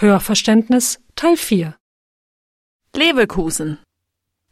Hörverständnis 0.00 0.98
Teil 1.14 1.36
4 1.36 1.76
Leverkusen. 2.96 3.76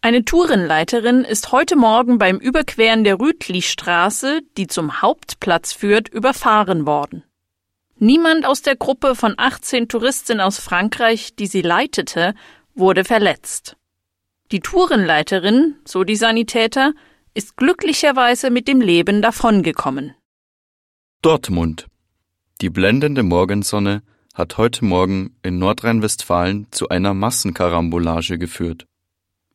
Eine 0.02 0.26
Tourenleiterin 0.26 1.24
ist 1.24 1.52
heute 1.52 1.74
Morgen 1.74 2.18
beim 2.18 2.36
Überqueren 2.36 3.02
der 3.02 3.18
Rütlistraße, 3.18 4.42
die 4.58 4.66
zum 4.66 5.00
Hauptplatz 5.00 5.72
führt, 5.72 6.10
überfahren 6.10 6.84
worden. 6.84 7.24
Niemand 7.96 8.44
aus 8.44 8.60
der 8.60 8.76
Gruppe 8.76 9.14
von 9.14 9.36
18 9.38 9.88
Touristinnen 9.88 10.42
aus 10.42 10.58
Frankreich, 10.58 11.34
die 11.34 11.46
sie 11.46 11.62
leitete, 11.62 12.34
wurde 12.74 13.04
verletzt. 13.04 13.78
Die 14.52 14.60
Tourenleiterin, 14.60 15.76
so 15.86 16.04
die 16.04 16.16
Sanitäter, 16.16 16.92
ist 17.32 17.56
glücklicherweise 17.56 18.50
mit 18.50 18.68
dem 18.68 18.82
Leben 18.82 19.22
davongekommen. 19.22 20.14
Dortmund. 21.22 21.86
Die 22.60 22.68
blendende 22.68 23.22
Morgensonne 23.22 24.02
hat 24.38 24.56
heute 24.56 24.84
Morgen 24.84 25.34
in 25.42 25.58
Nordrhein-Westfalen 25.58 26.68
zu 26.70 26.90
einer 26.90 27.12
Massenkarambolage 27.12 28.38
geführt. 28.38 28.86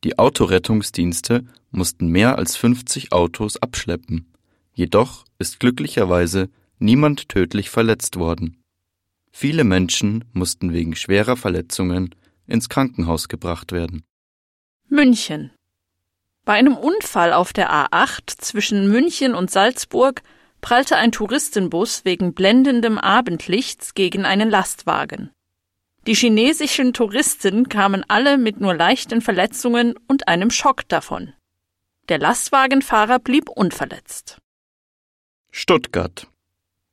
Die 0.04 0.18
Autorettungsdienste 0.18 1.46
mussten 1.70 2.08
mehr 2.08 2.36
als 2.36 2.58
50 2.58 3.10
Autos 3.10 3.56
abschleppen. 3.56 4.30
Jedoch 4.74 5.24
ist 5.38 5.58
glücklicherweise 5.58 6.50
niemand 6.78 7.30
tödlich 7.30 7.70
verletzt 7.70 8.16
worden. 8.16 8.62
Viele 9.32 9.64
Menschen 9.64 10.26
mussten 10.34 10.74
wegen 10.74 10.94
schwerer 10.94 11.38
Verletzungen 11.38 12.14
ins 12.46 12.68
Krankenhaus 12.68 13.28
gebracht 13.28 13.72
werden. 13.72 14.04
München. 14.90 15.50
Bei 16.44 16.52
einem 16.52 16.76
Unfall 16.76 17.32
auf 17.32 17.54
der 17.54 17.72
A8 17.72 18.36
zwischen 18.36 18.90
München 18.90 19.34
und 19.34 19.50
Salzburg 19.50 20.22
prallte 20.64 20.96
ein 20.96 21.12
Touristenbus 21.12 22.06
wegen 22.06 22.32
blendendem 22.32 22.96
Abendlichts 22.96 23.92
gegen 23.92 24.24
einen 24.24 24.48
Lastwagen. 24.48 25.30
Die 26.06 26.14
chinesischen 26.14 26.94
Touristen 26.94 27.68
kamen 27.68 28.02
alle 28.08 28.38
mit 28.38 28.60
nur 28.60 28.74
leichten 28.74 29.20
Verletzungen 29.20 29.94
und 30.08 30.26
einem 30.26 30.48
Schock 30.48 30.88
davon. 30.88 31.34
Der 32.08 32.18
Lastwagenfahrer 32.18 33.18
blieb 33.18 33.50
unverletzt. 33.50 34.38
Stuttgart. 35.50 36.28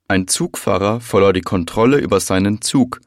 Ein 0.09 0.27
Zugfahrer 0.27 0.99
verlor 0.99 1.31
die 1.31 1.39
Kontrolle 1.39 1.99
über 1.99 2.19
seinen 2.19 2.61
Zug, 2.61 2.99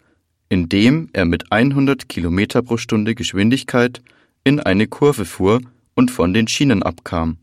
indem 0.48 1.10
er 1.12 1.26
mit 1.26 1.52
100 1.52 2.08
Kilometer 2.08 2.62
pro 2.62 2.78
Stunde 2.78 3.14
Geschwindigkeit 3.14 4.00
in 4.44 4.60
eine 4.60 4.86
Kurve 4.86 5.26
fuhr 5.26 5.60
und 5.94 6.10
von 6.10 6.32
den 6.32 6.48
Schienen 6.48 6.82
abkam. 6.82 7.36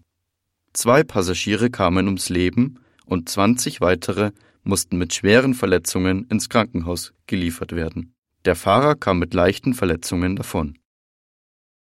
Zwei 0.74 1.04
Passagiere 1.04 1.70
kamen 1.70 2.08
ums 2.08 2.30
Leben 2.30 2.80
und 3.12 3.28
20 3.28 3.82
weitere 3.82 4.32
mussten 4.64 4.98
mit 4.98 5.14
schweren 5.14 5.54
Verletzungen 5.54 6.26
ins 6.30 6.48
Krankenhaus 6.48 7.14
geliefert 7.28 7.76
werden. 7.76 8.16
Der 8.46 8.56
Fahrer 8.56 8.96
kam 8.96 9.20
mit 9.20 9.34
leichten 9.34 9.74
Verletzungen 9.74 10.38
davon. 10.38 10.80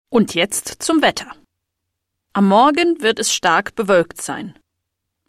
Und 0.08 0.34
jetzt 0.34 0.82
zum 0.82 1.02
Wetter. 1.02 1.30
Am 2.32 2.48
Morgen 2.48 3.00
wird 3.00 3.20
es 3.20 3.32
stark 3.32 3.76
bewölkt 3.76 4.20
sein. 4.20 4.58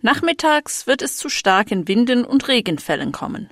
Nachmittags 0.01 0.87
wird 0.87 1.03
es 1.03 1.17
zu 1.17 1.29
starken 1.29 1.87
Winden 1.87 2.25
und 2.25 2.47
Regenfällen 2.47 3.11
kommen. 3.11 3.51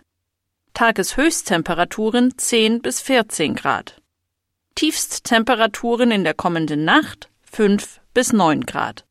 Tageshöchsttemperaturen 0.74 2.36
10 2.36 2.82
bis 2.82 3.00
14 3.00 3.54
Grad. 3.54 4.02
Tiefsttemperaturen 4.74 6.10
in 6.10 6.24
der 6.24 6.34
kommenden 6.34 6.84
Nacht 6.84 7.30
5 7.44 8.02
bis 8.16 8.34
9 8.34 8.62
Grad. 8.62 9.06